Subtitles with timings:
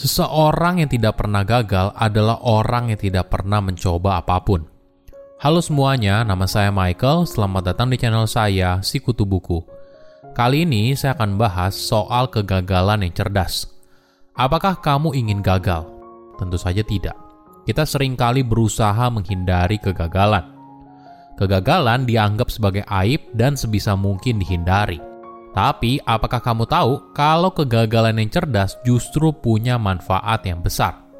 [0.00, 4.64] Seseorang yang tidak pernah gagal adalah orang yang tidak pernah mencoba apa pun.
[5.44, 7.28] Halo semuanya, nama saya Michael.
[7.28, 9.60] Selamat datang di channel saya, Si Kutu Buku.
[10.32, 13.68] Kali ini saya akan bahas soal kegagalan yang cerdas.
[14.32, 15.84] Apakah kamu ingin gagal?
[16.40, 17.20] Tentu saja tidak.
[17.68, 20.48] Kita sering kali berusaha menghindari kegagalan.
[21.36, 25.09] Kegagalan dianggap sebagai aib dan sebisa mungkin dihindari.
[25.50, 31.10] Tapi, apakah kamu tahu kalau kegagalan yang cerdas justru punya manfaat yang besar?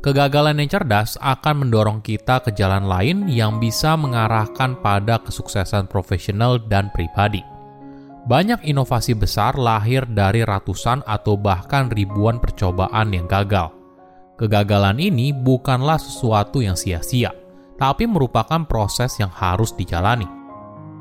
[0.00, 6.56] Kegagalan yang cerdas akan mendorong kita ke jalan lain yang bisa mengarahkan pada kesuksesan profesional
[6.56, 7.44] dan pribadi.
[8.24, 13.76] Banyak inovasi besar lahir dari ratusan atau bahkan ribuan percobaan yang gagal.
[14.40, 17.36] Kegagalan ini bukanlah sesuatu yang sia-sia,
[17.76, 20.39] tapi merupakan proses yang harus dijalani.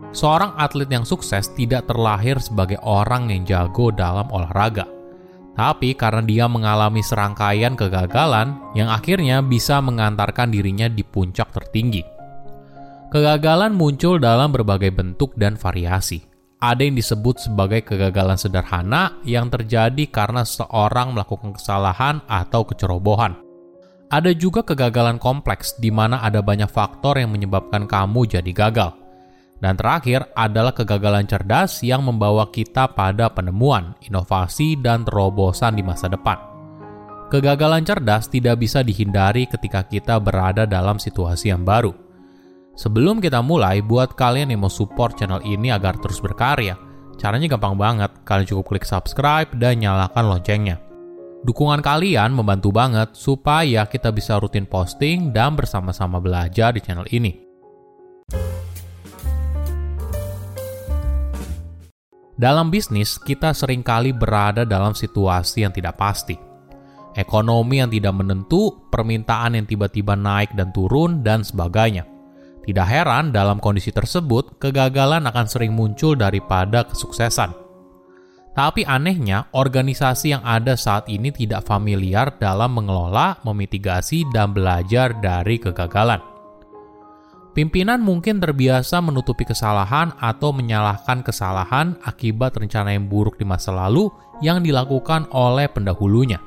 [0.09, 4.90] Seorang atlet yang sukses tidak terlahir sebagai orang yang jago dalam olahraga,
[5.54, 12.02] tapi karena dia mengalami serangkaian kegagalan yang akhirnya bisa mengantarkan dirinya di puncak tertinggi.
[13.13, 16.26] Kegagalan muncul dalam berbagai bentuk dan variasi.
[16.60, 23.37] Ada yang disebut sebagai kegagalan sederhana yang terjadi karena seorang melakukan kesalahan atau kecerobohan.
[24.10, 29.09] Ada juga kegagalan kompleks di mana ada banyak faktor yang menyebabkan kamu jadi gagal.
[29.60, 36.07] Dan terakhir adalah kegagalan cerdas yang membawa kita pada penemuan, inovasi, dan terobosan di masa
[36.07, 36.40] depan.
[37.27, 41.91] Kegagalan cerdas tidak bisa dihindari ketika kita berada dalam situasi yang baru.
[42.80, 46.80] Sebelum kita mulai, buat kalian yang mau support channel ini agar terus berkarya,
[47.20, 48.15] caranya gampang banget.
[48.24, 50.80] Kalian cukup klik subscribe dan nyalakan loncengnya.
[51.43, 57.49] Dukungan kalian membantu banget supaya kita bisa rutin posting dan bersama-sama belajar di channel ini.
[62.40, 66.40] Dalam bisnis, kita sering kali berada dalam situasi yang tidak pasti.
[67.12, 72.08] Ekonomi yang tidak menentu, permintaan yang tiba-tiba naik dan turun, dan sebagainya.
[72.64, 77.52] Tidak heran dalam kondisi tersebut, kegagalan akan sering muncul daripada kesuksesan.
[78.56, 85.59] Tapi anehnya, organisasi yang ada saat ini tidak familiar dalam mengelola, memitigasi, dan belajar dari
[85.59, 86.28] kegagalan.
[87.59, 94.08] Pimpinan mungkin terbiasa menutupi kesalahan atau menyalahkan kesalahan akibat rencana yang buruk di masa lalu
[94.40, 96.40] yang dilakukan oleh pendahulunya.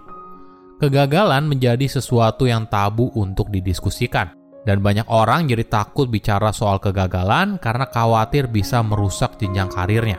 [0.80, 4.32] Kegagalan menjadi sesuatu yang tabu untuk didiskusikan,
[4.64, 10.16] dan banyak orang jadi takut bicara soal kegagalan karena khawatir bisa merusak jenjang karirnya.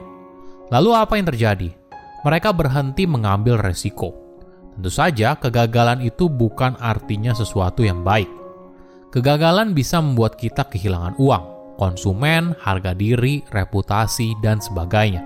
[0.70, 1.74] Lalu, apa yang terjadi?
[2.22, 4.14] Mereka berhenti mengambil resiko.
[4.78, 8.43] Tentu saja, kegagalan itu bukan artinya sesuatu yang baik
[9.14, 15.22] Kegagalan bisa membuat kita kehilangan uang, konsumen, harga diri, reputasi, dan sebagainya.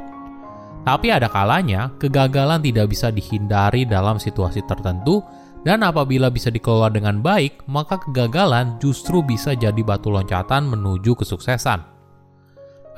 [0.83, 5.23] Tapi ada kalanya, kegagalan tidak bisa dihindari dalam situasi tertentu,
[5.63, 11.79] dan apabila bisa dikelola dengan baik, maka kegagalan justru bisa jadi batu loncatan menuju kesuksesan.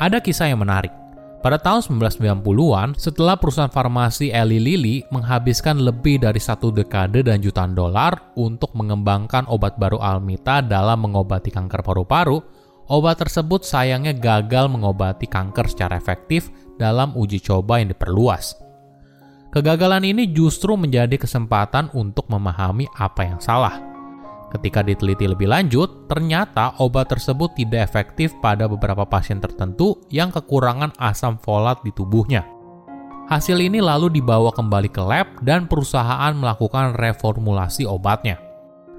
[0.01, 0.99] Ada kisah yang menarik.
[1.39, 7.72] Pada tahun 1990-an, setelah perusahaan farmasi Eli Lilly menghabiskan lebih dari satu dekade dan jutaan
[7.72, 12.44] dolar untuk mengembangkan obat baru Almita dalam mengobati kanker paru-paru,
[12.91, 18.59] obat tersebut sayangnya gagal mengobati kanker secara efektif dalam uji coba yang diperluas.
[19.56, 23.79] Kegagalan ini justru menjadi kesempatan untuk memahami apa yang salah–
[24.50, 30.90] Ketika diteliti lebih lanjut, ternyata obat tersebut tidak efektif pada beberapa pasien tertentu yang kekurangan
[30.98, 32.42] asam folat di tubuhnya.
[33.30, 38.42] Hasil ini lalu dibawa kembali ke lab dan perusahaan melakukan reformulasi obatnya.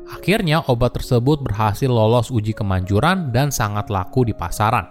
[0.07, 4.87] Akhirnya, obat tersebut berhasil lolos uji kemanjuran dan sangat laku di pasaran.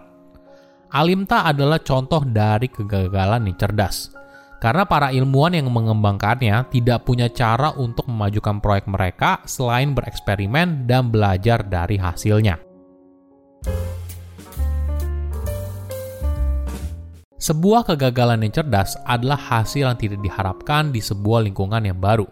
[0.91, 4.18] Alimta adalah contoh dari kegagalan yang cerdas
[4.59, 11.07] karena para ilmuwan yang mengembangkannya tidak punya cara untuk memajukan proyek mereka selain bereksperimen dan
[11.07, 12.59] belajar dari hasilnya.
[17.39, 22.27] Sebuah kegagalan yang cerdas adalah hasil yang tidak diharapkan di sebuah lingkungan yang baru.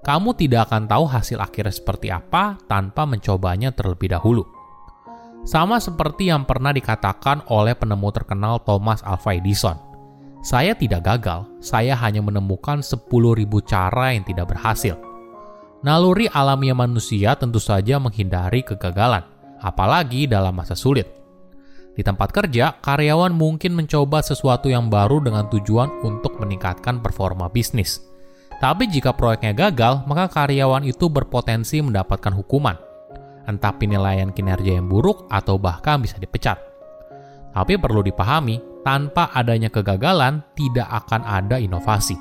[0.00, 4.48] Kamu tidak akan tahu hasil akhirnya seperti apa tanpa mencobanya terlebih dahulu.
[5.44, 9.87] Sama seperti yang pernah dikatakan oleh penemu terkenal Thomas Alva Edison
[10.48, 13.04] saya tidak gagal, saya hanya menemukan 10.000
[13.68, 14.96] cara yang tidak berhasil.
[15.84, 19.28] Naluri alamiah manusia tentu saja menghindari kegagalan,
[19.60, 21.04] apalagi dalam masa sulit.
[21.92, 28.00] Di tempat kerja, karyawan mungkin mencoba sesuatu yang baru dengan tujuan untuk meningkatkan performa bisnis.
[28.56, 32.80] Tapi jika proyeknya gagal, maka karyawan itu berpotensi mendapatkan hukuman.
[33.44, 36.56] Entah penilaian kinerja yang buruk atau bahkan bisa dipecat.
[37.52, 42.18] Tapi perlu dipahami, tanpa adanya kegagalan tidak akan ada inovasi.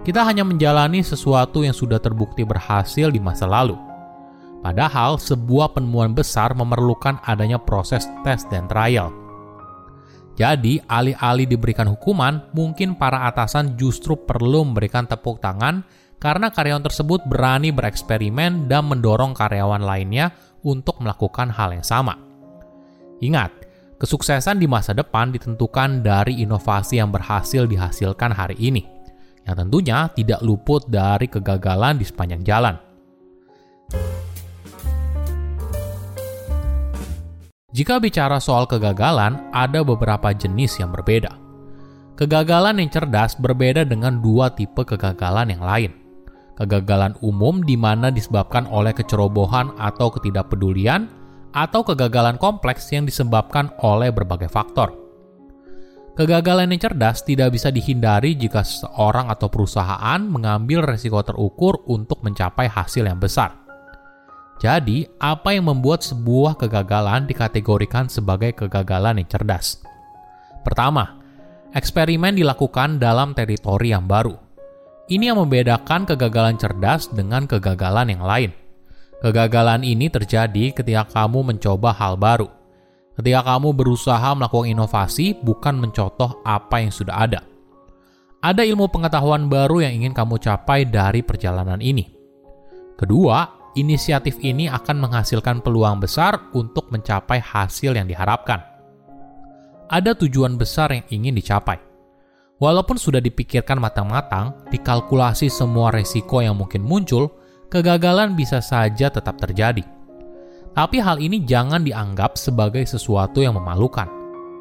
[0.00, 3.76] Kita hanya menjalani sesuatu yang sudah terbukti berhasil di masa lalu.
[4.60, 9.12] Padahal, sebuah penemuan besar memerlukan adanya proses tes dan trial.
[10.36, 15.84] Jadi, alih-alih diberikan hukuman, mungkin para atasan justru perlu memberikan tepuk tangan
[16.20, 20.32] karena karyawan tersebut berani bereksperimen dan mendorong karyawan lainnya
[20.64, 22.16] untuk melakukan hal yang sama.
[23.20, 23.59] Ingat,
[24.00, 28.88] kesuksesan di masa depan ditentukan dari inovasi yang berhasil dihasilkan hari ini,
[29.44, 32.74] yang tentunya tidak luput dari kegagalan di sepanjang jalan.
[37.70, 41.36] Jika bicara soal kegagalan, ada beberapa jenis yang berbeda.
[42.18, 45.92] Kegagalan yang cerdas berbeda dengan dua tipe kegagalan yang lain.
[46.58, 51.19] Kegagalan umum di mana disebabkan oleh kecerobohan atau ketidakpedulian,
[51.50, 54.94] atau kegagalan kompleks yang disebabkan oleh berbagai faktor.
[56.20, 62.68] Kegagalan yang cerdas tidak bisa dihindari jika seseorang atau perusahaan mengambil resiko terukur untuk mencapai
[62.68, 63.56] hasil yang besar.
[64.60, 69.80] Jadi, apa yang membuat sebuah kegagalan dikategorikan sebagai kegagalan yang cerdas?
[70.60, 71.16] Pertama,
[71.72, 74.36] eksperimen dilakukan dalam teritori yang baru.
[75.08, 78.59] Ini yang membedakan kegagalan cerdas dengan kegagalan yang lain.
[79.20, 82.48] Kegagalan ini terjadi ketika kamu mencoba hal baru.
[83.20, 87.40] Ketika kamu berusaha melakukan inovasi, bukan mencontoh apa yang sudah ada.
[88.40, 92.08] Ada ilmu pengetahuan baru yang ingin kamu capai dari perjalanan ini.
[92.96, 93.44] Kedua,
[93.76, 98.64] inisiatif ini akan menghasilkan peluang besar untuk mencapai hasil yang diharapkan.
[99.92, 101.76] Ada tujuan besar yang ingin dicapai.
[102.56, 107.39] Walaupun sudah dipikirkan matang-matang, dikalkulasi semua resiko yang mungkin muncul,
[107.70, 109.86] kegagalan bisa saja tetap terjadi.
[110.74, 114.06] Tapi hal ini jangan dianggap sebagai sesuatu yang memalukan,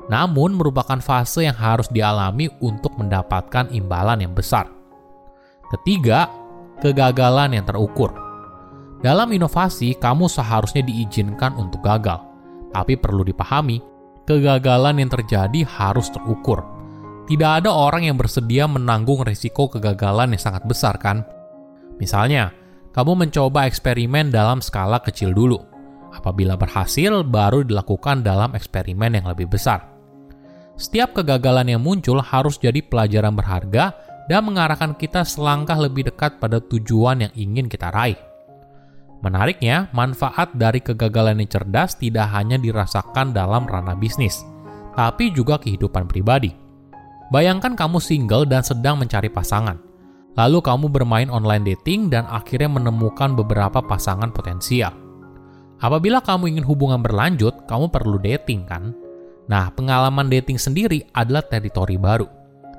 [0.09, 4.69] namun merupakan fase yang harus dialami untuk mendapatkan imbalan yang besar.
[5.69, 6.29] Ketiga,
[6.81, 8.09] kegagalan yang terukur.
[9.05, 12.25] Dalam inovasi, kamu seharusnya diizinkan untuk gagal.
[12.73, 13.79] Tapi perlu dipahami,
[14.25, 16.65] kegagalan yang terjadi harus terukur.
[17.29, 21.21] Tidak ada orang yang bersedia menanggung risiko kegagalan yang sangat besar, kan?
[22.01, 22.49] Misalnya,
[22.89, 25.61] kamu mencoba eksperimen dalam skala kecil dulu.
[26.09, 29.85] Apabila berhasil, baru dilakukan dalam eksperimen yang lebih besar.
[30.79, 33.93] Setiap kegagalan yang muncul harus jadi pelajaran berharga
[34.25, 38.17] dan mengarahkan kita selangkah lebih dekat pada tujuan yang ingin kita raih.
[39.19, 44.47] Menariknya, manfaat dari kegagalan yang cerdas tidak hanya dirasakan dalam ranah bisnis,
[44.95, 46.55] tapi juga kehidupan pribadi.
[47.29, 49.88] Bayangkan kamu single dan sedang mencari pasangan.
[50.39, 54.95] Lalu kamu bermain online dating dan akhirnya menemukan beberapa pasangan potensial.
[55.83, 58.95] Apabila kamu ingin hubungan berlanjut, kamu perlu dating kan?
[59.51, 62.23] Nah, pengalaman dating sendiri adalah teritori baru.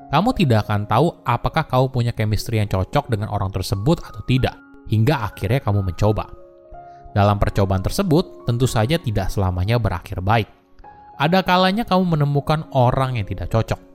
[0.09, 4.57] Kamu tidak akan tahu apakah kamu punya chemistry yang cocok dengan orang tersebut atau tidak
[4.89, 6.33] hingga akhirnya kamu mencoba.
[7.13, 10.49] Dalam percobaan tersebut, tentu saja tidak selamanya berakhir baik.
[11.21, 13.90] Ada kalanya kamu menemukan orang yang tidak cocok.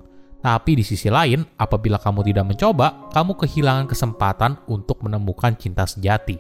[0.45, 6.38] Tapi di sisi lain, apabila kamu tidak mencoba, kamu kehilangan kesempatan untuk menemukan cinta sejati.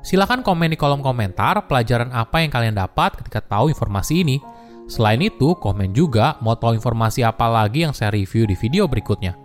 [0.00, 4.40] Silahkan komen di kolom komentar pelajaran apa yang kalian dapat ketika tahu informasi ini.
[4.88, 9.36] Selain itu, komen juga mau tahu informasi apa lagi yang saya review di video berikutnya.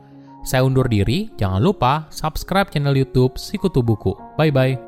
[0.48, 4.16] Saya undur diri, jangan lupa subscribe channel YouTube Sikutu Buku.
[4.40, 4.87] Bye bye.